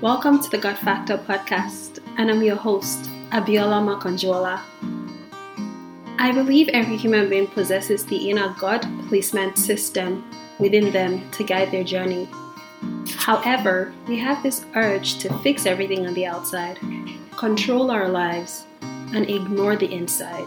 Welcome 0.00 0.38
to 0.38 0.48
the 0.48 0.58
God 0.58 0.78
Factor 0.78 1.18
podcast, 1.18 1.98
and 2.18 2.30
I'm 2.30 2.40
your 2.40 2.54
host, 2.54 3.10
Abiola 3.30 3.82
Makanjuola. 3.82 4.60
I 6.20 6.30
believe 6.30 6.68
every 6.68 6.96
human 6.96 7.28
being 7.28 7.48
possesses 7.48 8.06
the 8.06 8.30
inner 8.30 8.54
God 8.60 8.86
placement 9.08 9.58
system 9.58 10.24
within 10.60 10.92
them 10.92 11.28
to 11.32 11.42
guide 11.42 11.72
their 11.72 11.82
journey. 11.82 12.28
However, 13.16 13.92
we 14.06 14.16
have 14.20 14.40
this 14.44 14.64
urge 14.76 15.18
to 15.18 15.36
fix 15.40 15.66
everything 15.66 16.06
on 16.06 16.14
the 16.14 16.26
outside, 16.26 16.78
control 17.36 17.90
our 17.90 18.08
lives, 18.08 18.66
and 18.80 19.28
ignore 19.28 19.74
the 19.74 19.92
inside. 19.92 20.46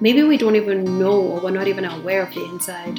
Maybe 0.00 0.24
we 0.24 0.38
don't 0.38 0.56
even 0.56 0.98
know 0.98 1.22
or 1.22 1.40
we're 1.40 1.52
not 1.52 1.68
even 1.68 1.84
aware 1.84 2.24
of 2.24 2.34
the 2.34 2.44
inside. 2.46 2.98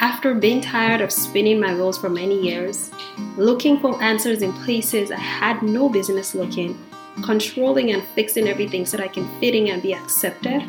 After 0.00 0.32
being 0.32 0.60
tired 0.60 1.00
of 1.00 1.10
spinning 1.10 1.58
my 1.58 1.74
wheels 1.74 1.98
for 1.98 2.08
many 2.08 2.40
years, 2.40 2.90
looking 3.36 3.80
for 3.80 4.00
answers 4.00 4.42
in 4.42 4.52
places 4.52 5.10
I 5.10 5.18
had 5.18 5.60
no 5.60 5.88
business 5.88 6.36
looking, 6.36 6.78
controlling 7.24 7.90
and 7.90 8.04
fixing 8.14 8.46
everything 8.46 8.86
so 8.86 8.96
that 8.96 9.04
I 9.04 9.08
can 9.08 9.28
fit 9.40 9.56
in 9.56 9.66
and 9.66 9.82
be 9.82 9.94
accepted, 9.94 10.62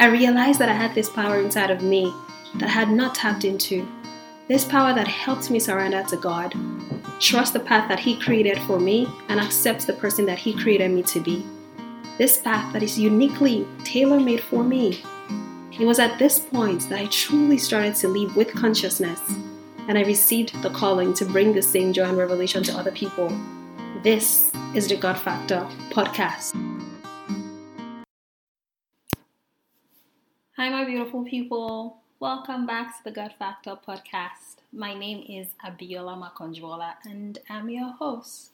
I 0.00 0.06
realized 0.06 0.58
that 0.58 0.68
I 0.68 0.72
had 0.72 0.92
this 0.92 1.08
power 1.08 1.38
inside 1.38 1.70
of 1.70 1.82
me 1.82 2.12
that 2.56 2.68
I 2.68 2.72
had 2.72 2.90
not 2.90 3.14
tapped 3.14 3.44
into. 3.44 3.86
This 4.48 4.64
power 4.64 4.92
that 4.92 5.06
helped 5.06 5.48
me 5.48 5.60
surrender 5.60 6.02
to 6.08 6.16
God, 6.16 6.52
trust 7.20 7.52
the 7.52 7.60
path 7.60 7.88
that 7.88 8.00
He 8.00 8.18
created 8.18 8.58
for 8.62 8.80
me, 8.80 9.06
and 9.28 9.38
accept 9.38 9.86
the 9.86 9.92
person 9.92 10.26
that 10.26 10.38
He 10.38 10.52
created 10.52 10.90
me 10.90 11.04
to 11.04 11.20
be. 11.20 11.46
This 12.18 12.38
path 12.38 12.72
that 12.72 12.82
is 12.82 12.98
uniquely 12.98 13.68
tailor 13.84 14.18
made 14.18 14.42
for 14.42 14.64
me 14.64 15.00
it 15.80 15.86
was 15.86 15.98
at 15.98 16.18
this 16.18 16.38
point 16.38 16.82
that 16.90 16.98
I 16.98 17.06
truly 17.06 17.56
started 17.56 17.94
to 17.96 18.08
live 18.08 18.36
with 18.36 18.52
consciousness, 18.52 19.18
and 19.88 19.96
I 19.96 20.02
received 20.02 20.60
the 20.62 20.68
calling 20.68 21.14
to 21.14 21.24
bring 21.24 21.54
the 21.54 21.62
same 21.62 21.94
joy 21.94 22.04
and 22.04 22.18
revelation 22.18 22.62
to 22.64 22.72
other 22.76 22.92
people. 22.92 23.34
This 24.02 24.52
is 24.74 24.88
the 24.88 24.96
God 24.98 25.18
Factor 25.18 25.66
podcast. 25.88 26.52
Hi, 30.58 30.68
my 30.68 30.84
beautiful 30.84 31.24
people. 31.24 32.02
Welcome 32.20 32.66
back 32.66 32.98
to 32.98 33.04
the 33.04 33.10
God 33.10 33.32
Factor 33.38 33.74
podcast. 33.74 34.56
My 34.74 34.92
name 34.92 35.24
is 35.26 35.54
Abiola 35.64 36.14
Makanjuola, 36.20 36.96
and 37.06 37.38
I'm 37.48 37.70
your 37.70 37.92
host. 37.92 38.49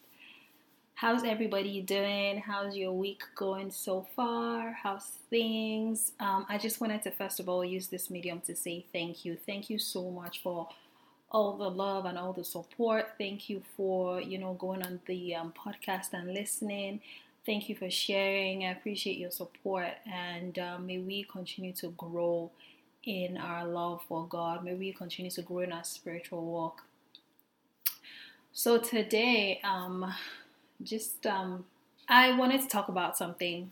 How's 0.97 1.25
everybody 1.25 1.83
doing? 1.83 2.39
How's 2.39 2.75
your 2.75 2.94
week 2.94 3.22
going 3.34 3.70
so 3.70 4.06
far? 4.16 4.72
How's 4.83 5.05
things? 5.28 6.12
Um, 6.19 6.47
I 6.48 6.56
just 6.56 6.80
wanted 6.80 7.02
to 7.02 7.11
first 7.11 7.39
of 7.39 7.50
all 7.50 7.62
use 7.62 7.89
this 7.89 8.08
medium 8.08 8.41
to 8.47 8.56
say 8.56 8.86
thank 8.94 9.22
you. 9.22 9.36
Thank 9.44 9.69
you 9.69 9.78
so 9.78 10.11
much 10.11 10.42
for 10.42 10.70
all 11.30 11.58
the 11.58 11.69
love 11.69 12.06
and 12.06 12.17
all 12.17 12.33
the 12.33 12.44
support. 12.44 13.08
Thank 13.19 13.50
you 13.50 13.62
for 13.77 14.22
you 14.22 14.39
know 14.39 14.55
going 14.55 14.83
on 14.83 15.00
the 15.05 15.34
um, 15.34 15.52
podcast 15.52 16.14
and 16.14 16.33
listening. 16.33 17.02
Thank 17.44 17.69
you 17.69 17.77
for 17.77 17.91
sharing. 17.91 18.64
I 18.64 18.70
appreciate 18.70 19.19
your 19.19 19.33
support, 19.33 19.92
and 20.11 20.58
um, 20.58 20.86
may 20.86 20.97
we 20.97 21.24
continue 21.24 21.74
to 21.74 21.89
grow 21.89 22.50
in 23.05 23.36
our 23.36 23.67
love 23.67 24.00
for 24.08 24.27
God. 24.27 24.64
May 24.64 24.72
we 24.72 24.94
continue 24.94 25.30
to 25.33 25.42
grow 25.42 25.58
in 25.58 25.72
our 25.72 25.84
spiritual 25.84 26.42
walk. 26.42 26.84
So 28.55 28.78
today, 28.78 29.61
um 29.62 30.14
just 30.82 31.27
um, 31.27 31.64
I 32.08 32.36
wanted 32.36 32.60
to 32.62 32.69
talk 32.69 32.88
about 32.88 33.16
something. 33.16 33.70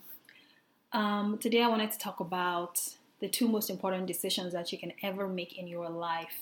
Um, 0.91 1.37
today, 1.37 1.61
I 1.61 1.67
wanted 1.67 1.91
to 1.91 1.97
talk 1.97 2.19
about 2.19 2.81
the 3.19 3.27
two 3.27 3.47
most 3.47 3.69
important 3.69 4.07
decisions 4.07 4.53
that 4.53 4.71
you 4.71 4.77
can 4.77 4.93
ever 5.01 5.27
make 5.27 5.57
in 5.57 5.67
your 5.67 5.89
life. 5.89 6.41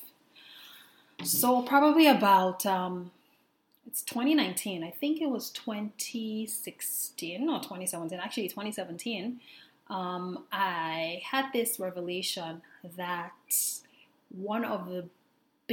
So, 1.23 1.61
probably 1.61 2.07
about 2.07 2.65
um, 2.65 3.11
it's 3.85 4.01
2019. 4.03 4.83
I 4.83 4.91
think 4.91 5.21
it 5.21 5.29
was 5.29 5.49
2016 5.51 7.49
or 7.49 7.59
2017. 7.59 8.19
Actually, 8.19 8.47
2017. 8.47 9.39
Um, 9.89 10.45
I 10.51 11.21
had 11.29 11.51
this 11.53 11.79
revelation 11.79 12.61
that 12.97 13.33
one 14.29 14.65
of 14.65 14.89
the 14.89 15.05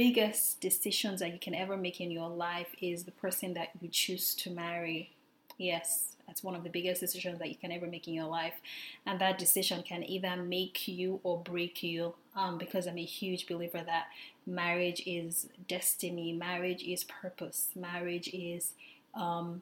biggest 0.01 0.59
decisions 0.59 1.19
that 1.19 1.31
you 1.31 1.37
can 1.37 1.53
ever 1.53 1.77
make 1.77 2.01
in 2.01 2.09
your 2.09 2.27
life 2.27 2.75
is 2.81 3.03
the 3.03 3.11
person 3.11 3.53
that 3.53 3.69
you 3.79 3.87
choose 3.87 4.33
to 4.33 4.49
marry. 4.49 5.11
Yes, 5.59 6.15
that's 6.25 6.43
one 6.43 6.55
of 6.55 6.63
the 6.63 6.71
biggest 6.71 7.01
decisions 7.01 7.37
that 7.37 7.49
you 7.49 7.55
can 7.55 7.71
ever 7.71 7.85
make 7.85 8.07
in 8.07 8.15
your 8.15 8.25
life. 8.25 8.55
And 9.05 9.21
that 9.21 9.37
decision 9.37 9.83
can 9.83 10.03
either 10.03 10.35
make 10.37 10.87
you 10.87 11.19
or 11.21 11.37
break 11.37 11.83
you. 11.83 12.15
Um, 12.35 12.57
because 12.57 12.87
I'm 12.87 12.97
a 12.97 13.03
huge 13.03 13.45
believer 13.45 13.83
that 13.85 14.05
marriage 14.47 15.03
is 15.05 15.49
destiny, 15.67 16.33
marriage 16.33 16.81
is 16.81 17.03
purpose, 17.03 17.67
marriage 17.75 18.29
is 18.33 18.73
um, 19.13 19.61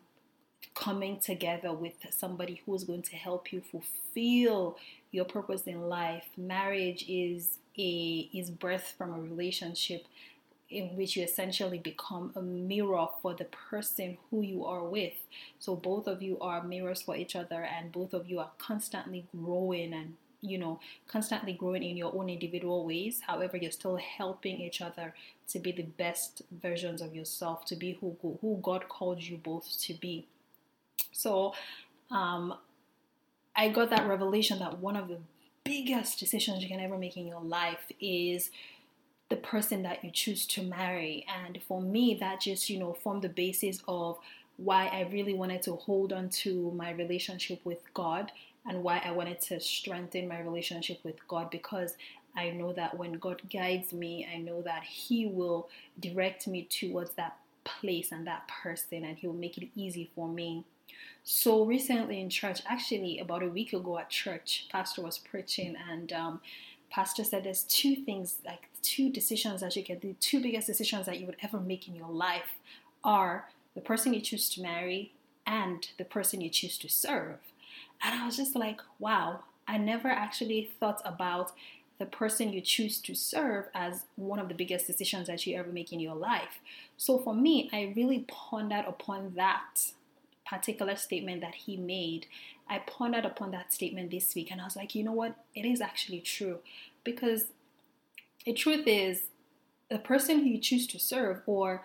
coming 0.74 1.20
together 1.20 1.74
with 1.74 1.96
somebody 2.12 2.62
who's 2.66 2.86
going 2.86 3.02
to 3.02 3.18
help 3.18 3.52
you 3.52 3.60
fulfill 3.60 4.78
your 5.12 5.26
purpose 5.26 5.64
in 5.64 5.90
life. 5.90 6.28
Marriage 6.38 7.04
is 7.10 7.58
a 7.78 8.30
is 8.34 8.50
birth 8.50 8.94
from 8.98 9.14
a 9.14 9.20
relationship 9.20 10.06
in 10.70 10.96
which 10.96 11.16
you 11.16 11.24
essentially 11.24 11.80
become 11.80 12.32
a 12.36 12.42
mirror 12.42 13.08
for 13.22 13.34
the 13.34 13.46
person 13.46 14.18
who 14.30 14.42
you 14.42 14.66
are 14.66 14.84
with. 14.84 15.14
So 15.58 15.76
both 15.76 16.08
of 16.08 16.22
you 16.22 16.40
are 16.40 16.64
mirrors 16.64 17.02
for 17.02 17.16
each 17.16 17.36
other 17.36 17.64
and 17.64 17.92
both 17.92 18.14
of 18.14 18.30
you 18.30 18.40
are 18.40 18.52
constantly 18.58 19.26
growing 19.36 19.94
and 19.94 20.16
you 20.42 20.58
know 20.58 20.80
constantly 21.08 21.52
growing 21.52 21.84
in 21.84 21.98
your 21.98 22.16
own 22.16 22.30
individual 22.30 22.86
ways 22.86 23.20
however 23.28 23.58
you're 23.58 23.72
still 23.72 23.98
helping 23.98 24.62
each 24.62 24.82
other 24.82 25.14
to 25.50 25.60
be 25.60 25.70
the 25.74 25.84
best 25.84 26.42
versions 26.50 27.02
of 27.02 27.14
yourself 27.14 27.66
to 27.66 27.76
be 27.76 27.98
who 28.00 28.16
who 28.40 28.58
God 28.62 28.88
called 28.88 29.22
you 29.22 29.36
both 29.36 29.78
to 29.82 29.94
be 29.96 30.26
so 31.12 31.54
um 32.12 32.56
I 33.56 33.70
got 33.70 33.90
that 33.90 34.08
revelation 34.08 34.60
that 34.60 34.80
one 34.80 34.96
of 34.96 35.08
the 35.08 35.18
biggest 35.70 36.20
decisions 36.20 36.64
you 36.64 36.68
can 36.68 36.80
ever 36.80 36.98
make 36.98 37.16
in 37.16 37.28
your 37.28 37.44
life 37.44 37.92
is 38.02 38.50
the 39.30 39.36
person 39.36 39.84
that 39.84 40.04
you 40.04 40.10
choose 40.10 40.48
to 40.48 40.64
marry. 40.64 41.24
And 41.46 41.60
for 41.68 41.80
me, 41.80 42.18
that 42.20 42.42
just, 42.42 42.72
you 42.72 42.80
know, 42.80 42.94
formed 42.94 43.22
the 43.22 43.30
basis 43.30 43.84
of 43.88 44.18
why 44.58 44.88
I 44.88 45.08
really 45.12 45.36
wanted 45.36 45.62
to 45.64 45.74
hold 45.74 46.12
on 46.12 46.30
to 46.30 46.72
my 46.72 46.90
relationship 46.92 47.64
with 47.64 47.94
God 47.94 48.32
and 48.68 48.84
why 48.84 49.00
I 49.06 49.12
wanted 49.12 49.42
to 49.42 49.60
strengthen 49.60 50.28
my 50.28 50.40
relationship 50.40 51.00
with 51.04 51.26
God 51.28 51.52
because 51.52 51.96
I 52.36 52.50
know 52.50 52.74
that 52.74 52.98
when 52.98 53.14
God 53.14 53.44
guides 53.52 53.94
me, 53.94 54.28
I 54.34 54.40
know 54.40 54.64
that 54.64 54.84
He 54.84 55.28
will 55.28 55.70
direct 56.00 56.48
me 56.48 56.64
towards 56.64 57.12
that 57.12 57.38
place 57.64 58.12
and 58.12 58.26
that 58.26 58.48
person 58.48 59.06
and 59.06 59.18
He 59.18 59.28
will 59.28 59.36
make 59.36 59.60
it 59.60 59.70
easy 59.76 60.10
for 60.16 60.28
me. 60.28 60.66
So 61.24 61.66
recently 61.66 62.20
in 62.22 62.30
church, 62.30 62.62
actually 62.68 63.20
about 63.20 63.44
a 63.44 63.48
week 63.48 63.74
ago 63.74 64.00
at 64.00 64.10
church, 64.10 64.68
Pastor 64.72 65.02
was 65.02 65.18
preaching 65.18 65.76
and 65.90 66.12
um, 66.12 66.42
Pastor 66.90 67.24
said 67.24 67.44
there's 67.44 67.64
two 67.64 67.96
things, 67.96 68.38
like 68.46 68.68
two 68.82 69.12
decisions 69.12 69.62
that 69.62 69.76
you 69.76 69.84
get, 69.84 70.02
the 70.02 70.14
two 70.20 70.42
biggest 70.42 70.68
decisions 70.68 71.06
that 71.06 71.20
you 71.20 71.26
would 71.26 71.38
ever 71.44 71.60
make 71.60 71.88
in 71.88 71.96
your 71.96 72.10
life 72.10 72.58
are 73.04 73.48
the 73.76 73.82
person 73.82 74.14
you 74.14 74.22
choose 74.22 74.50
to 74.52 74.62
marry 74.62 75.12
and 75.46 75.90
the 75.98 76.06
person 76.06 76.42
you 76.42 76.50
choose 76.50 76.78
to 76.80 76.90
serve. 76.90 77.38
And 78.04 78.20
I 78.20 78.26
was 78.26 78.38
just 78.38 78.56
like, 78.56 78.82
wow, 78.98 79.44
I 79.68 79.78
never 79.78 80.08
actually 80.08 80.72
thought 80.80 81.02
about 81.06 81.52
the 82.00 82.06
person 82.06 82.54
you 82.54 82.62
choose 82.62 82.98
to 83.00 83.14
serve 83.14 83.66
as 83.76 84.06
one 84.16 84.40
of 84.40 84.48
the 84.48 84.56
biggest 84.56 84.88
decisions 84.88 85.28
that 85.28 85.46
you 85.46 85.58
ever 85.58 85.72
make 85.72 85.92
in 85.92 86.00
your 86.00 86.16
life. 86.16 86.60
So 86.98 87.20
for 87.20 87.36
me, 87.36 87.70
I 87.74 87.94
really 87.96 88.26
pondered 88.28 88.86
upon 88.86 89.34
that 89.36 89.92
particular 90.50 90.96
statement 90.96 91.42
that 91.42 91.56
he 91.56 91.78
made. 91.78 92.26
I 92.68 92.80
pondered 92.80 93.26
upon 93.26 93.52
that 93.52 93.74
statement 93.74 94.12
this 94.12 94.34
week 94.36 94.52
and 94.52 94.60
I 94.60 94.64
was 94.64 94.76
like, 94.76 94.96
you 94.96 95.04
know 95.04 95.12
what? 95.12 95.36
It 95.56 95.66
is 95.66 95.82
actually 95.82 96.22
true. 96.22 96.60
Because 97.04 97.46
the 98.46 98.54
truth 98.54 98.88
is, 98.88 99.24
the 99.90 100.00
person 100.00 100.40
who 100.40 100.46
you 100.46 100.60
choose 100.60 100.88
to 100.88 101.00
serve, 101.00 101.42
or 101.46 101.84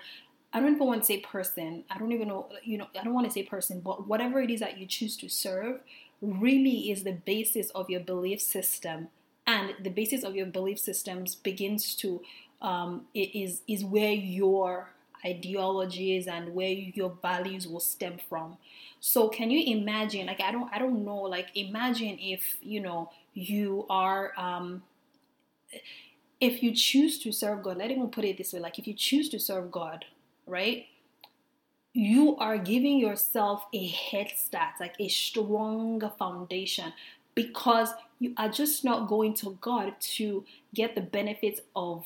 I 0.52 0.60
don't 0.60 0.74
even 0.74 0.86
want 0.86 1.02
to 1.02 1.06
say 1.06 1.20
person, 1.20 1.84
I 1.90 1.98
don't 1.98 2.12
even 2.12 2.28
know, 2.28 2.48
you 2.62 2.78
know, 2.78 2.86
I 2.98 3.02
don't 3.02 3.14
want 3.14 3.26
to 3.26 3.32
say 3.32 3.42
person, 3.42 3.80
but 3.80 4.06
whatever 4.06 4.40
it 4.40 4.50
is 4.50 4.60
that 4.60 4.78
you 4.78 4.86
choose 4.86 5.16
to 5.18 5.28
serve 5.28 5.80
really 6.20 6.90
is 6.90 7.04
the 7.04 7.12
basis 7.12 7.70
of 7.70 7.90
your 7.90 8.00
belief 8.00 8.40
system. 8.40 9.08
And 9.46 9.74
the 9.82 9.90
basis 9.90 10.22
of 10.22 10.34
your 10.34 10.46
belief 10.46 10.78
systems 10.78 11.34
begins 11.34 11.94
to 11.96 12.22
um, 12.62 13.02
is 13.14 13.60
is 13.68 13.84
where 13.84 14.12
your 14.12 14.93
ideologies 15.24 16.26
and 16.26 16.54
where 16.54 16.68
your 16.70 17.16
values 17.22 17.66
will 17.66 17.80
stem 17.80 18.18
from. 18.28 18.56
So 19.00 19.28
can 19.28 19.50
you 19.50 19.76
imagine? 19.76 20.26
Like 20.26 20.40
I 20.40 20.52
don't 20.52 20.70
I 20.72 20.78
don't 20.78 21.04
know. 21.04 21.18
Like 21.18 21.48
imagine 21.54 22.18
if 22.20 22.56
you 22.62 22.80
know 22.80 23.10
you 23.34 23.86
are 23.90 24.32
um, 24.36 24.82
if 26.40 26.62
you 26.62 26.72
choose 26.72 27.18
to 27.20 27.32
serve 27.32 27.62
God. 27.62 27.76
Let 27.76 27.90
me 27.90 28.06
put 28.10 28.24
it 28.24 28.38
this 28.38 28.52
way: 28.52 28.60
like 28.60 28.78
if 28.78 28.86
you 28.86 28.94
choose 28.94 29.28
to 29.30 29.38
serve 29.38 29.70
God, 29.70 30.04
right? 30.46 30.86
You 31.92 32.36
are 32.38 32.58
giving 32.58 32.98
yourself 32.98 33.64
a 33.72 33.86
head 33.86 34.32
start, 34.36 34.74
like 34.80 34.94
a 34.98 35.08
stronger 35.08 36.10
foundation, 36.18 36.92
because 37.34 37.90
you 38.18 38.34
are 38.36 38.48
just 38.48 38.84
not 38.84 39.08
going 39.08 39.34
to 39.34 39.56
God 39.60 39.94
to 40.16 40.44
get 40.74 40.94
the 40.94 41.00
benefits 41.00 41.60
of 41.76 42.04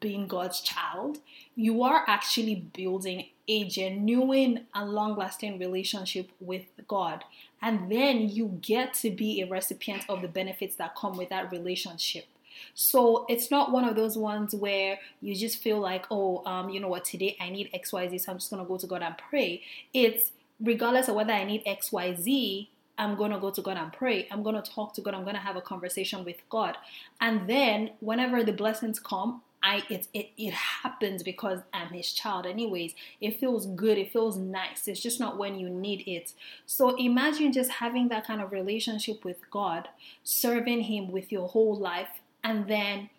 being 0.00 0.26
God's 0.26 0.60
child, 0.60 1.18
you 1.54 1.82
are 1.82 2.04
actually 2.06 2.54
building 2.54 3.26
a 3.48 3.68
genuine 3.68 4.66
and 4.74 4.90
long 4.92 5.16
lasting 5.16 5.58
relationship 5.58 6.30
with 6.40 6.64
God. 6.88 7.24
And 7.62 7.90
then 7.90 8.28
you 8.28 8.58
get 8.60 8.94
to 8.94 9.10
be 9.10 9.40
a 9.40 9.46
recipient 9.46 10.04
of 10.08 10.22
the 10.22 10.28
benefits 10.28 10.76
that 10.76 10.96
come 10.96 11.16
with 11.16 11.28
that 11.30 11.52
relationship. 11.52 12.26
So 12.74 13.26
it's 13.28 13.50
not 13.50 13.70
one 13.70 13.84
of 13.84 13.96
those 13.96 14.16
ones 14.16 14.54
where 14.54 14.98
you 15.20 15.34
just 15.34 15.62
feel 15.62 15.78
like, 15.78 16.06
oh, 16.10 16.42
um, 16.46 16.70
you 16.70 16.80
know 16.80 16.88
what, 16.88 17.04
today 17.04 17.36
I 17.40 17.50
need 17.50 17.70
XYZ, 17.72 18.20
so 18.20 18.32
I'm 18.32 18.38
just 18.38 18.50
going 18.50 18.62
to 18.62 18.68
go 18.68 18.78
to 18.78 18.86
God 18.86 19.02
and 19.02 19.16
pray. 19.16 19.62
It's 19.92 20.32
regardless 20.60 21.08
of 21.08 21.16
whether 21.16 21.32
I 21.32 21.44
need 21.44 21.64
XYZ, 21.64 22.68
I'm 22.98 23.14
going 23.14 23.30
to 23.30 23.38
go 23.38 23.50
to 23.50 23.60
God 23.60 23.76
and 23.76 23.92
pray. 23.92 24.26
I'm 24.30 24.42
going 24.42 24.60
to 24.60 24.70
talk 24.70 24.94
to 24.94 25.02
God. 25.02 25.14
I'm 25.14 25.22
going 25.22 25.34
to 25.34 25.40
have 25.40 25.56
a 25.56 25.60
conversation 25.60 26.24
with 26.24 26.36
God. 26.48 26.76
And 27.20 27.48
then 27.48 27.90
whenever 28.00 28.42
the 28.42 28.52
blessings 28.52 28.98
come, 28.98 29.42
I 29.62 29.82
it, 29.90 30.08
it 30.12 30.30
it 30.36 30.52
happens 30.52 31.22
because 31.22 31.60
I'm 31.72 31.88
his 31.88 32.12
child 32.12 32.46
anyways. 32.46 32.94
It 33.20 33.38
feels 33.40 33.66
good, 33.66 33.98
it 33.98 34.12
feels 34.12 34.36
nice. 34.36 34.86
It's 34.86 35.00
just 35.00 35.18
not 35.20 35.38
when 35.38 35.58
you 35.58 35.68
need 35.68 36.04
it. 36.06 36.32
So 36.66 36.96
imagine 36.96 37.52
just 37.52 37.70
having 37.70 38.08
that 38.08 38.26
kind 38.26 38.40
of 38.40 38.52
relationship 38.52 39.24
with 39.24 39.50
God, 39.50 39.88
serving 40.22 40.82
him 40.82 41.10
with 41.10 41.32
your 41.32 41.48
whole 41.48 41.76
life 41.76 42.20
and 42.44 42.68
then 42.68 43.10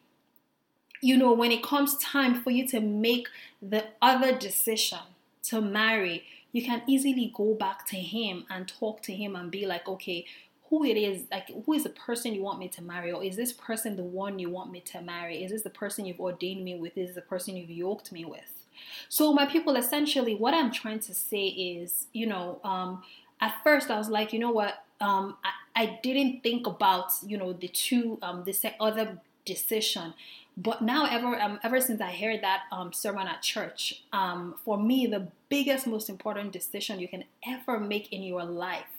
you 1.01 1.18
know 1.18 1.34
when 1.34 1.51
it 1.51 1.62
comes 1.62 1.98
time 1.98 2.42
for 2.42 2.50
you 2.50 2.68
to 2.68 2.80
make 2.80 3.28
the 3.62 3.86
other 4.01 4.36
decision 4.38 5.00
to 5.44 5.62
marry, 5.62 6.25
you 6.51 6.63
can 6.63 6.81
easily 6.88 7.31
go 7.34 7.54
back 7.54 7.86
to 7.88 7.95
him 7.98 8.45
and 8.50 8.68
talk 8.68 9.01
to 9.04 9.13
him 9.13 9.36
and 9.36 9.50
be 9.51 9.66
like, 9.66 9.88
okay, 9.88 10.25
who 10.69 10.83
it 10.83 10.97
is, 10.97 11.23
like 11.31 11.49
who 11.65 11.73
is 11.73 11.83
the 11.83 11.89
person 11.89 12.33
you 12.33 12.41
want 12.41 12.59
me 12.59 12.67
to 12.69 12.81
marry, 12.81 13.11
or 13.11 13.23
is 13.23 13.35
this 13.35 13.53
person 13.53 13.95
the 13.95 14.03
one 14.03 14.37
you 14.39 14.49
want 14.49 14.71
me 14.71 14.81
to 14.81 15.01
marry? 15.01 15.43
Is 15.43 15.51
this 15.51 15.61
the 15.61 15.69
person 15.69 16.05
you've 16.05 16.19
ordained 16.19 16.63
me 16.63 16.75
with? 16.75 16.97
Is 16.97 17.07
this 17.09 17.15
the 17.15 17.21
person 17.21 17.55
you've 17.55 17.69
yoked 17.69 18.11
me 18.11 18.25
with? 18.25 18.65
So, 19.09 19.33
my 19.33 19.45
people, 19.45 19.75
essentially, 19.75 20.35
what 20.35 20.53
I'm 20.53 20.71
trying 20.71 20.99
to 20.99 21.13
say 21.13 21.47
is, 21.47 22.07
you 22.13 22.27
know, 22.27 22.59
um, 22.63 23.03
at 23.39 23.55
first 23.63 23.89
I 23.89 23.97
was 23.97 24.09
like, 24.09 24.33
you 24.33 24.39
know 24.39 24.51
what, 24.51 24.83
um, 24.99 25.37
I, 25.43 25.83
I 25.83 25.99
didn't 26.03 26.43
think 26.43 26.67
about, 26.67 27.13
you 27.25 27.37
know, 27.37 27.53
the 27.53 27.67
two, 27.67 28.19
um, 28.21 28.43
the 28.43 28.73
other 28.79 29.19
decision. 29.45 30.13
But 30.57 30.81
now, 30.81 31.05
ever 31.05 31.39
um, 31.39 31.59
ever 31.63 31.79
since 31.79 32.01
I 32.01 32.11
heard 32.11 32.41
that 32.41 32.63
um, 32.71 32.91
sermon 32.91 33.27
at 33.27 33.41
church, 33.41 34.03
um, 34.11 34.55
for 34.65 34.77
me, 34.77 35.05
the 35.05 35.27
biggest, 35.49 35.87
most 35.87 36.09
important 36.09 36.51
decision 36.51 36.99
you 36.99 37.07
can 37.07 37.23
ever 37.47 37.79
make 37.79 38.11
in 38.11 38.23
your 38.23 38.43
life 38.43 38.96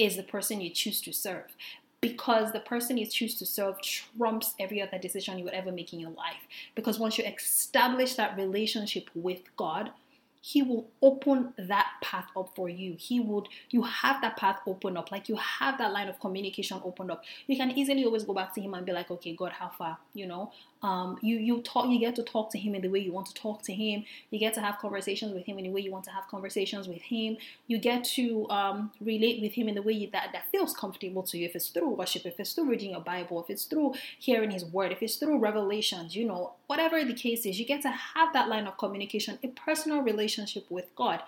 is 0.00 0.16
the 0.16 0.22
person 0.22 0.60
you 0.60 0.70
choose 0.70 1.00
to 1.02 1.12
serve 1.12 1.54
because 2.00 2.52
the 2.52 2.60
person 2.60 2.96
you 2.96 3.06
choose 3.06 3.34
to 3.34 3.44
serve 3.44 3.80
trumps 3.82 4.54
every 4.58 4.80
other 4.80 4.98
decision 4.98 5.36
you 5.36 5.44
would 5.44 5.52
ever 5.52 5.70
make 5.70 5.92
in 5.92 6.00
your 6.00 6.10
life. 6.10 6.46
Because 6.74 6.98
once 6.98 7.18
you 7.18 7.24
establish 7.24 8.14
that 8.14 8.36
relationship 8.38 9.10
with 9.14 9.40
God, 9.56 9.90
he 10.40 10.62
will 10.62 10.88
open 11.02 11.52
that 11.58 11.88
path 12.02 12.26
up 12.36 12.52
for 12.54 12.68
you. 12.68 12.96
He 12.98 13.20
would 13.20 13.48
you 13.70 13.82
have 13.82 14.20
that 14.22 14.36
path 14.36 14.60
open 14.66 14.96
up. 14.96 15.10
Like 15.10 15.28
you 15.28 15.36
have 15.36 15.78
that 15.78 15.92
line 15.92 16.08
of 16.08 16.18
communication 16.20 16.80
opened 16.84 17.10
up. 17.10 17.24
You 17.46 17.56
can 17.56 17.70
easily 17.72 18.04
always 18.04 18.24
go 18.24 18.34
back 18.34 18.54
to 18.54 18.60
him 18.60 18.74
and 18.74 18.86
be 18.86 18.92
like 18.92 19.10
okay 19.10 19.34
god 19.34 19.52
how 19.52 19.68
far? 19.68 19.98
You 20.14 20.26
know? 20.26 20.52
Um, 20.82 21.18
you 21.20 21.36
you 21.36 21.60
talk 21.60 21.88
you 21.88 21.98
get 21.98 22.16
to 22.16 22.22
talk 22.22 22.50
to 22.52 22.58
him 22.58 22.74
in 22.74 22.80
the 22.80 22.88
way 22.88 23.00
you 23.00 23.12
want 23.12 23.26
to 23.26 23.34
talk 23.34 23.62
to 23.62 23.74
him. 23.74 24.04
You 24.30 24.38
get 24.38 24.54
to 24.54 24.60
have 24.60 24.78
conversations 24.78 25.34
with 25.34 25.44
him 25.44 25.58
in 25.58 25.64
the 25.64 25.70
way 25.70 25.82
you 25.82 25.92
want 25.92 26.04
to 26.04 26.10
have 26.10 26.26
conversations 26.28 26.88
with 26.88 27.02
him. 27.02 27.36
You 27.66 27.78
get 27.78 28.04
to 28.16 28.48
um, 28.48 28.90
relate 29.00 29.42
with 29.42 29.52
him 29.52 29.68
in 29.68 29.74
the 29.74 29.82
way 29.82 29.92
you, 29.92 30.08
that 30.12 30.30
that 30.32 30.50
feels 30.50 30.74
comfortable 30.74 31.22
to 31.24 31.38
you. 31.38 31.46
If 31.46 31.54
it's 31.54 31.68
through 31.68 31.90
worship 31.90 32.26
if 32.26 32.40
it's 32.40 32.52
through 32.52 32.68
reading 32.70 32.90
your 32.90 33.00
bible 33.00 33.42
if 33.42 33.50
it's 33.50 33.64
through 33.64 33.94
hearing 34.18 34.50
his 34.50 34.64
word 34.64 34.92
if 34.92 35.02
it's 35.02 35.16
through 35.16 35.38
revelations 35.38 36.16
you 36.16 36.26
know 36.26 36.52
whatever 36.66 37.04
the 37.04 37.12
case 37.12 37.44
is 37.46 37.58
you 37.58 37.66
get 37.66 37.82
to 37.82 37.90
have 37.90 38.32
that 38.32 38.48
line 38.48 38.66
of 38.66 38.76
communication 38.78 39.38
a 39.42 39.48
personal 39.48 40.00
relationship 40.00 40.29
with 40.68 40.86
god 40.96 41.22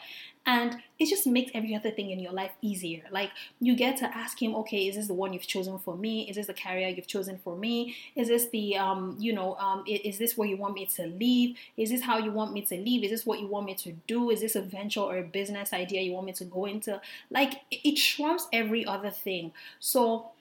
and 0.45 0.77
it 0.99 1.09
just 1.09 1.27
makes 1.27 1.53
every 1.55 1.75
other 1.75 1.91
thing 1.91 2.11
in 2.11 2.19
your 2.19 2.33
life 2.33 2.51
easier. 2.61 3.03
Like 3.13 3.31
you 3.61 3.77
get 3.77 3.97
to 3.99 4.07
ask 4.07 4.43
him, 4.43 4.57
okay, 4.57 4.89
is 4.89 4.97
this 4.97 5.07
the 5.07 5.15
one 5.15 5.33
you've 5.33 5.47
chosen 5.47 5.79
for 5.79 5.97
me? 5.97 6.29
Is 6.29 6.35
this 6.35 6.49
the 6.49 6.55
career 6.55 6.89
you've 6.89 7.07
chosen 7.07 7.39
for 7.39 7.57
me? 7.57 7.95
Is 8.17 8.27
this 8.27 8.49
the 8.49 8.77
um, 8.77 9.17
you 9.21 9.33
know, 9.33 9.55
um, 9.57 9.85
is 9.87 10.19
this 10.19 10.37
where 10.37 10.49
you 10.49 10.57
want 10.57 10.75
me 10.75 10.87
to 10.87 11.07
leave? 11.07 11.57
Is 11.77 11.91
this 11.91 12.03
how 12.03 12.19
you 12.19 12.33
want 12.33 12.53
me 12.53 12.63
to 12.63 12.77
leave? 12.77 13.05
Is 13.05 13.11
this 13.11 13.25
what 13.25 13.39
you 13.39 13.47
want 13.47 13.67
me 13.67 13.75
to 13.75 13.93
do? 14.09 14.31
Is 14.31 14.41
this 14.41 14.57
a 14.57 14.63
venture 14.63 15.01
or 15.01 15.19
a 15.19 15.23
business 15.23 15.73
idea 15.73 16.03
you 16.03 16.13
want 16.13 16.27
me 16.27 16.33
to 16.33 16.45
go 16.45 16.65
into? 16.65 17.01
Like 17.31 17.61
it 17.71 17.95
trumps 17.97 18.49
every 18.53 18.85
other 18.85 19.11
thing. 19.11 19.53
So 19.79 20.33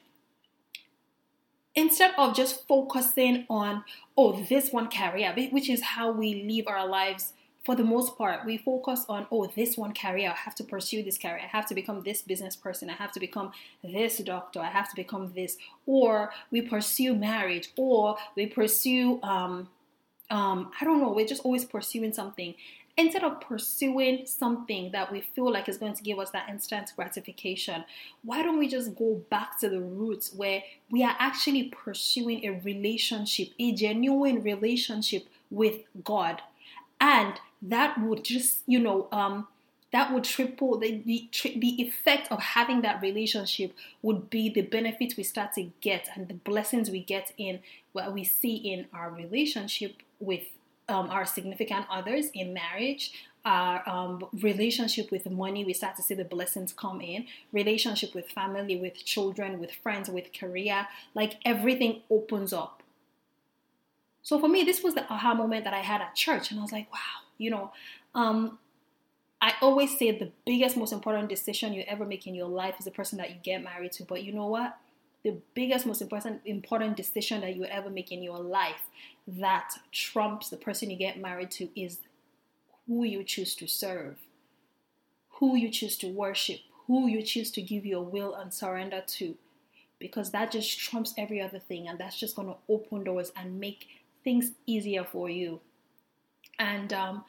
instead 1.75 2.11
of 2.17 2.35
just 2.35 2.67
focusing 2.67 3.45
on 3.49 3.83
oh 4.17 4.43
this 4.49 4.73
one 4.73 4.89
career 4.89 5.33
which 5.51 5.69
is 5.69 5.81
how 5.81 6.11
we 6.11 6.43
live 6.43 6.67
our 6.67 6.85
lives 6.85 7.31
for 7.63 7.75
the 7.75 7.83
most 7.83 8.17
part, 8.17 8.43
we 8.45 8.57
focus 8.57 9.05
on, 9.07 9.27
oh, 9.31 9.45
this 9.55 9.77
one 9.77 9.93
career, 9.93 10.31
I 10.31 10.35
have 10.35 10.55
to 10.55 10.63
pursue 10.63 11.03
this 11.03 11.17
career, 11.17 11.39
I 11.43 11.47
have 11.47 11.67
to 11.67 11.75
become 11.75 12.01
this 12.01 12.21
business 12.23 12.55
person, 12.55 12.89
I 12.89 12.93
have 12.93 13.11
to 13.11 13.19
become 13.19 13.51
this 13.83 14.17
doctor, 14.17 14.59
I 14.59 14.69
have 14.69 14.89
to 14.89 14.95
become 14.95 15.31
this, 15.35 15.57
or 15.85 16.31
we 16.49 16.61
pursue 16.61 17.13
marriage, 17.13 17.71
or 17.77 18.17
we 18.35 18.47
pursue, 18.47 19.21
um, 19.21 19.69
um, 20.31 20.71
I 20.79 20.85
don't 20.85 21.01
know, 21.01 21.11
we're 21.11 21.27
just 21.27 21.45
always 21.45 21.63
pursuing 21.63 22.13
something. 22.13 22.55
Instead 22.97 23.23
of 23.23 23.39
pursuing 23.39 24.25
something 24.25 24.91
that 24.91 25.11
we 25.11 25.21
feel 25.21 25.51
like 25.51 25.69
is 25.69 25.77
going 25.77 25.93
to 25.93 26.03
give 26.03 26.17
us 26.17 26.31
that 26.31 26.49
instant 26.49 26.91
gratification, 26.95 27.85
why 28.23 28.41
don't 28.41 28.57
we 28.57 28.67
just 28.67 28.95
go 28.95 29.21
back 29.29 29.59
to 29.59 29.69
the 29.69 29.79
roots 29.79 30.33
where 30.35 30.63
we 30.89 31.03
are 31.03 31.15
actually 31.19 31.65
pursuing 31.65 32.43
a 32.43 32.59
relationship, 32.63 33.49
a 33.59 33.71
genuine 33.71 34.41
relationship 34.41 35.27
with 35.51 35.81
God? 36.03 36.41
And 36.99 37.39
that 37.61 38.01
would 38.01 38.23
just 38.23 38.63
you 38.65 38.79
know 38.79 39.07
um, 39.11 39.47
that 39.91 40.13
would 40.13 40.23
triple 40.23 40.77
the, 40.77 41.01
the, 41.05 41.29
the 41.57 41.81
effect 41.81 42.31
of 42.31 42.39
having 42.39 42.81
that 42.81 43.01
relationship 43.01 43.73
would 44.01 44.29
be 44.29 44.49
the 44.49 44.61
benefits 44.61 45.17
we 45.17 45.23
start 45.23 45.53
to 45.53 45.69
get 45.81 46.09
and 46.15 46.27
the 46.27 46.33
blessings 46.33 46.89
we 46.89 47.03
get 47.03 47.33
in 47.37 47.59
what 47.91 48.13
we 48.13 48.23
see 48.23 48.55
in 48.55 48.87
our 48.93 49.11
relationship 49.11 49.97
with 50.19 50.43
um, 50.87 51.09
our 51.09 51.25
significant 51.25 51.85
others 51.89 52.27
in 52.33 52.53
marriage 52.53 53.11
our 53.43 53.87
um, 53.89 54.23
relationship 54.41 55.11
with 55.11 55.29
money 55.29 55.65
we 55.65 55.73
start 55.73 55.95
to 55.95 56.01
see 56.01 56.13
the 56.13 56.23
blessings 56.23 56.73
come 56.73 57.01
in 57.01 57.25
relationship 57.51 58.13
with 58.13 58.29
family 58.29 58.75
with 58.75 59.03
children 59.03 59.59
with 59.59 59.71
friends 59.71 60.09
with 60.09 60.31
career 60.33 60.87
like 61.13 61.37
everything 61.43 62.01
opens 62.09 62.53
up. 62.53 62.81
So 64.21 64.39
for 64.39 64.47
me 64.47 64.63
this 64.63 64.83
was 64.83 64.93
the 64.93 65.11
aha 65.11 65.33
moment 65.33 65.63
that 65.63 65.73
i 65.73 65.79
had 65.79 66.01
at 66.01 66.15
church 66.15 66.51
and 66.51 66.59
i 66.59 66.63
was 66.63 66.71
like 66.71 66.91
wow 66.93 66.99
you 67.41 67.49
know, 67.49 67.71
um, 68.13 68.59
I 69.41 69.53
always 69.61 69.97
say 69.97 70.11
the 70.11 70.31
biggest, 70.45 70.77
most 70.77 70.93
important 70.93 71.27
decision 71.27 71.73
you 71.73 71.83
ever 71.87 72.05
make 72.05 72.27
in 72.27 72.35
your 72.35 72.47
life 72.47 72.75
is 72.77 72.85
the 72.85 72.91
person 72.91 73.17
that 73.17 73.31
you 73.31 73.37
get 73.41 73.63
married 73.63 73.91
to. 73.93 74.03
But 74.03 74.23
you 74.23 74.31
know 74.31 74.45
what? 74.45 74.77
The 75.23 75.37
biggest, 75.55 75.85
most 75.87 76.01
important, 76.01 76.41
important 76.45 76.95
decision 76.95 77.41
that 77.41 77.55
you 77.55 77.65
ever 77.65 77.89
make 77.89 78.11
in 78.11 78.21
your 78.21 78.39
life 78.39 78.83
that 79.27 79.73
trumps 79.91 80.49
the 80.49 80.57
person 80.57 80.91
you 80.91 80.97
get 80.97 81.19
married 81.19 81.51
to 81.51 81.69
is 81.79 81.99
who 82.87 83.03
you 83.03 83.23
choose 83.23 83.55
to 83.55 83.67
serve, 83.67 84.17
who 85.39 85.55
you 85.55 85.69
choose 85.69 85.97
to 85.97 86.07
worship, 86.07 86.59
who 86.85 87.07
you 87.07 87.23
choose 87.23 87.49
to 87.51 87.61
give 87.61 87.85
your 87.85 88.03
will 88.03 88.35
and 88.35 88.53
surrender 88.53 89.03
to. 89.07 89.35
Because 89.99 90.31
that 90.31 90.51
just 90.51 90.79
trumps 90.79 91.13
every 91.17 91.41
other 91.41 91.59
thing, 91.59 91.87
and 91.87 91.99
that's 91.99 92.19
just 92.19 92.35
going 92.35 92.47
to 92.47 92.55
open 92.67 93.03
doors 93.03 93.31
and 93.35 93.59
make 93.59 93.87
things 94.23 94.51
easier 94.65 95.03
for 95.03 95.29
you. 95.29 95.61
And 96.59 96.93
um, 96.93 97.23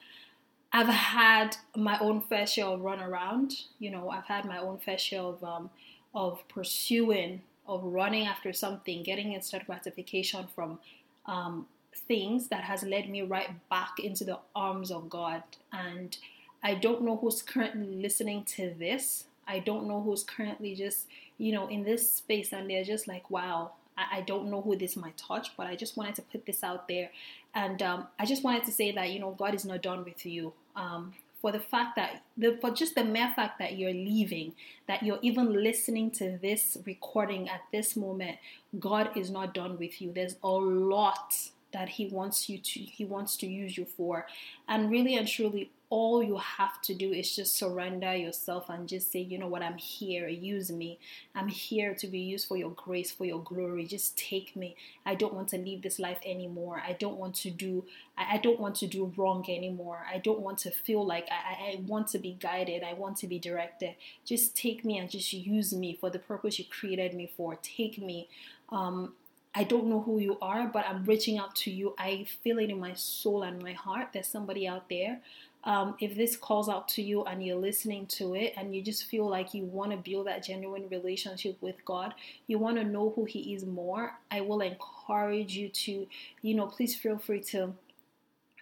I've 0.73 0.88
had 0.88 1.57
my 1.76 1.99
own 1.99 2.21
fair 2.21 2.47
share 2.47 2.67
of 2.67 2.81
run 2.81 3.00
around. 3.00 3.62
You 3.79 3.91
know, 3.91 4.11
I've 4.11 4.26
had 4.26 4.45
my 4.45 4.59
own 4.59 4.79
fair 4.79 4.99
share 4.99 5.23
of 5.23 5.43
um, 5.43 5.71
of 6.14 6.47
pursuing, 6.49 7.43
of 7.67 7.83
running 7.85 8.26
after 8.26 8.52
something, 8.52 9.02
getting 9.02 9.33
instant 9.33 9.67
gratification 9.67 10.47
from 10.55 10.79
um, 11.26 11.67
things 11.95 12.49
that 12.49 12.64
has 12.64 12.83
led 12.83 13.09
me 13.09 13.23
right 13.23 13.50
back 13.71 13.99
into 14.02 14.25
the 14.25 14.38
arms 14.55 14.91
of 14.91 15.09
God. 15.09 15.43
And 15.73 16.17
I 16.62 16.75
don't 16.75 17.02
know 17.02 17.17
who's 17.17 17.43
currently 17.43 17.97
listening 17.97 18.45
to 18.57 18.75
this. 18.79 19.25
I 19.47 19.59
don't 19.59 19.88
know 19.88 20.00
who's 20.00 20.23
currently 20.23 20.75
just, 20.75 21.07
you 21.38 21.52
know, 21.52 21.67
in 21.69 21.83
this 21.83 22.11
space 22.11 22.52
and 22.52 22.69
they're 22.71 22.85
just 22.85 23.09
like, 23.09 23.31
wow, 23.31 23.73
I, 23.97 24.19
I 24.19 24.21
don't 24.23 24.51
know 24.51 24.61
who 24.61 24.77
this 24.77 24.97
might 24.97 25.17
touch, 25.17 25.57
but 25.57 25.67
I 25.67 25.77
just 25.77 25.97
wanted 25.97 26.15
to 26.17 26.23
put 26.23 26.47
this 26.47 26.63
out 26.63 26.89
there. 26.89 27.11
And 27.55 27.83
um, 27.83 28.07
I 28.19 28.27
just 28.27 28.45
wanted 28.45 28.65
to 28.65 28.73
say 28.73 28.93
that, 28.93 29.11
you 29.11 29.21
know, 29.21 29.33
God 29.33 29.55
is 29.55 29.65
not 29.65 29.83
done 29.83 30.05
with 30.05 30.25
you. 30.25 30.53
Um, 30.77 31.15
for 31.41 31.51
the 31.51 31.61
fact 31.61 31.97
that, 31.97 32.23
the, 32.37 32.57
for 32.61 32.71
just 32.71 32.95
the 32.95 33.05
mere 33.05 33.33
fact 33.35 33.59
that 33.59 33.77
you're 33.77 33.93
leaving, 33.93 34.55
that 34.87 35.03
you're 35.03 35.19
even 35.23 35.53
listening 35.53 36.11
to 36.13 36.39
this 36.41 36.79
recording 36.87 37.49
at 37.49 37.63
this 37.73 37.97
moment, 37.97 38.39
God 38.79 39.11
is 39.17 39.29
not 39.29 39.53
done 39.53 39.77
with 39.77 40.01
you. 40.01 40.13
There's 40.13 40.37
a 40.43 40.49
lot 40.49 41.35
that 41.73 41.89
he 41.89 42.07
wants 42.07 42.49
you 42.49 42.59
to 42.59 42.81
he 42.81 43.05
wants 43.05 43.35
to 43.35 43.47
use 43.47 43.77
you 43.77 43.85
for 43.85 44.27
and 44.69 44.91
really 44.91 45.17
and 45.17 45.27
truly 45.27 45.71
all 45.93 46.23
you 46.23 46.39
have 46.39 46.81
to 46.81 46.95
do 46.95 47.13
is 47.13 47.37
just 47.37 47.55
surrender 47.55 48.17
yourself 48.17 48.71
and 48.71 48.89
just 48.89 49.13
say, 49.13 49.19
you 49.19 49.37
know 49.37 49.47
what, 49.47 49.61
I'm 49.61 49.77
here, 49.77 50.27
use 50.27 50.73
me. 50.73 50.99
I'm 51.35 51.49
here 51.49 51.95
to 51.97 52.07
be 52.07 52.19
used 52.19 52.49
for 52.49 52.57
your 52.57 52.71
grace, 52.71 53.11
for 53.11 53.27
your 53.27 53.41
glory. 53.43 53.85
Just 53.85 54.17
take 54.17 54.57
me. 54.57 54.75
I 55.05 55.15
don't 55.15 55.35
want 55.35 55.49
to 55.49 55.59
live 55.59 55.83
this 55.83 55.99
life 55.99 56.17
anymore. 56.25 56.83
I 56.83 56.95
don't 56.95 57.19
want 57.19 57.35
to 57.43 57.51
do 57.51 57.85
I 58.17 58.39
don't 58.39 58.59
want 58.59 58.77
to 58.77 58.87
do 58.87 59.13
wrong 59.19 59.45
anymore. 59.51 60.07
I 60.11 60.17
don't 60.17 60.41
want 60.41 60.57
to 60.61 60.71
feel 60.71 61.05
like 61.05 61.29
I, 61.31 61.73
I 61.73 61.81
want 61.87 62.09
to 62.09 62.19
be 62.19 62.39
guided. 62.41 62.83
I 62.83 62.95
want 62.95 63.19
to 63.19 63.27
be 63.27 63.39
directed. 63.39 63.95
Just 64.25 64.57
take 64.57 64.87
me 64.87 64.97
and 64.97 65.11
just 65.11 65.31
use 65.35 65.75
me 65.75 65.99
for 66.01 66.09
the 66.09 66.19
purpose 66.19 66.59
you 66.59 66.65
created 66.71 67.13
me 67.13 67.31
for. 67.37 67.59
Take 67.63 68.01
me. 68.01 68.29
Um, 68.71 69.13
I 69.55 69.65
don't 69.65 69.89
know 69.89 70.01
who 70.01 70.19
you 70.19 70.39
are, 70.41 70.67
but 70.67 70.87
I'm 70.89 71.05
reaching 71.05 71.37
out 71.39 71.55
to 71.57 71.71
you. 71.71 71.95
I 71.99 72.27
feel 72.43 72.59
it 72.59 72.71
in 72.71 72.81
my 72.81 72.95
soul 72.95 73.43
and 73.43 73.63
my 73.63 73.73
heart. 73.75 74.09
There's 74.15 74.27
somebody 74.29 74.67
out 74.67 74.89
there 74.89 75.21
um, 75.64 75.95
if 76.00 76.16
this 76.16 76.37
calls 76.37 76.69
out 76.69 76.88
to 76.88 77.02
you 77.02 77.25
and 77.25 77.45
you're 77.45 77.57
listening 77.57 78.07
to 78.07 78.35
it 78.35 78.54
and 78.57 78.75
you 78.75 78.83
just 78.83 79.04
feel 79.04 79.28
like 79.28 79.54
you 79.54 79.64
want 79.64 79.92
to 79.92 79.97
build 79.97 80.26
that 80.26 80.45
genuine 80.45 80.88
relationship 80.90 81.57
with 81.61 81.76
God, 81.85 82.14
you 82.47 82.59
want 82.59 82.78
to 82.78 82.85
know 82.85 83.12
who 83.14 83.25
He 83.25 83.54
is 83.54 83.64
more, 83.64 84.14
I 84.31 84.40
will 84.40 84.61
encourage 84.61 85.54
you 85.54 85.69
to, 85.69 86.07
you 86.42 86.54
know, 86.54 86.66
please 86.66 86.97
feel 86.97 87.19
free 87.19 87.40
to 87.40 87.75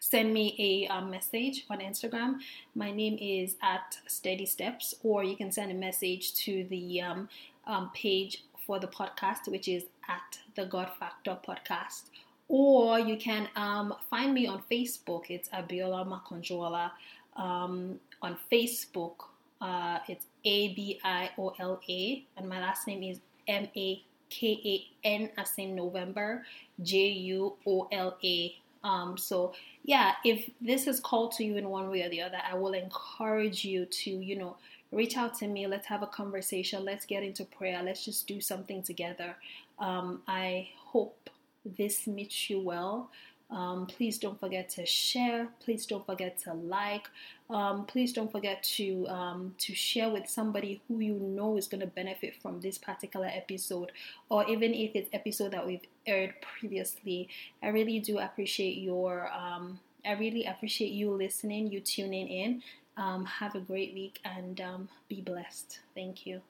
send 0.00 0.32
me 0.34 0.54
a 0.58 0.92
um, 0.92 1.10
message 1.10 1.64
on 1.70 1.78
Instagram. 1.80 2.38
My 2.74 2.90
name 2.90 3.16
is 3.20 3.56
at 3.62 3.98
Steady 4.06 4.46
Steps, 4.46 4.94
or 5.02 5.24
you 5.24 5.36
can 5.36 5.52
send 5.52 5.70
a 5.70 5.74
message 5.74 6.34
to 6.44 6.64
the 6.68 7.00
um, 7.00 7.28
um, 7.66 7.90
page 7.94 8.44
for 8.66 8.78
the 8.78 8.88
podcast, 8.88 9.48
which 9.48 9.68
is 9.68 9.84
at 10.08 10.38
the 10.54 10.66
God 10.66 10.90
Factor 10.98 11.38
Podcast 11.46 12.02
or 12.50 12.98
you 12.98 13.16
can 13.16 13.48
um, 13.54 13.94
find 14.10 14.34
me 14.34 14.48
on 14.48 14.60
Facebook. 14.68 15.30
It's 15.30 15.48
Abiola 15.50 16.04
Makanjuola. 16.04 16.90
Um, 17.36 18.00
on 18.20 18.36
Facebook, 18.50 19.14
uh, 19.60 20.00
it's 20.08 20.26
A 20.44 20.74
B 20.74 21.00
I 21.04 21.30
O 21.38 21.54
L 21.60 21.80
A, 21.88 22.24
and 22.36 22.48
my 22.48 22.60
last 22.60 22.88
name 22.88 23.04
is 23.04 23.20
M 23.46 23.68
A 23.76 24.02
K 24.30 24.60
A 24.64 25.06
N 25.06 25.30
as 25.38 25.52
in 25.58 25.76
November, 25.76 26.44
J 26.82 27.08
U 27.08 27.54
O 27.66 27.88
L 27.92 28.18
A. 28.22 28.56
Um, 28.82 29.16
so 29.16 29.54
yeah, 29.84 30.14
if 30.24 30.50
this 30.60 30.88
is 30.88 30.98
called 30.98 31.32
to 31.32 31.44
you 31.44 31.56
in 31.56 31.68
one 31.68 31.88
way 31.88 32.02
or 32.02 32.08
the 32.08 32.20
other, 32.20 32.38
I 32.50 32.56
will 32.56 32.72
encourage 32.72 33.64
you 33.64 33.86
to, 33.86 34.10
you 34.10 34.36
know, 34.36 34.56
reach 34.90 35.16
out 35.16 35.38
to 35.38 35.46
me. 35.46 35.68
Let's 35.68 35.86
have 35.86 36.02
a 36.02 36.08
conversation. 36.08 36.84
Let's 36.84 37.06
get 37.06 37.22
into 37.22 37.44
prayer. 37.44 37.80
Let's 37.80 38.04
just 38.04 38.26
do 38.26 38.40
something 38.40 38.82
together. 38.82 39.36
Um, 39.78 40.22
I 40.26 40.70
hope 40.76 41.30
this 41.64 42.06
meets 42.06 42.50
you 42.50 42.60
well. 42.60 43.10
Um, 43.50 43.86
please 43.86 44.18
don't 44.18 44.38
forget 44.38 44.68
to 44.70 44.86
share. 44.86 45.48
Please 45.58 45.84
don't 45.84 46.06
forget 46.06 46.38
to 46.44 46.54
like. 46.54 47.08
Um, 47.48 47.84
please 47.84 48.12
don't 48.12 48.30
forget 48.30 48.62
to 48.76 49.08
um, 49.08 49.54
to 49.58 49.74
share 49.74 50.08
with 50.08 50.28
somebody 50.28 50.80
who 50.86 51.00
you 51.00 51.14
know 51.14 51.56
is 51.56 51.66
going 51.66 51.80
to 51.80 51.88
benefit 51.88 52.36
from 52.40 52.60
this 52.60 52.78
particular 52.78 53.26
episode, 53.26 53.90
or 54.28 54.48
even 54.48 54.72
if 54.72 54.92
it's 54.94 55.10
episode 55.12 55.52
that 55.52 55.66
we've 55.66 55.84
aired 56.06 56.34
previously. 56.40 57.28
I 57.62 57.68
really 57.68 57.98
do 57.98 58.18
appreciate 58.18 58.78
your. 58.78 59.30
Um, 59.32 59.80
I 60.06 60.12
really 60.12 60.46
appreciate 60.46 60.92
you 60.92 61.10
listening, 61.10 61.72
you 61.72 61.80
tuning 61.80 62.28
in. 62.28 62.62
Um, 62.96 63.24
have 63.24 63.54
a 63.54 63.60
great 63.60 63.94
week 63.94 64.20
and 64.24 64.60
um, 64.60 64.88
be 65.08 65.20
blessed. 65.20 65.80
Thank 65.94 66.26
you. 66.26 66.42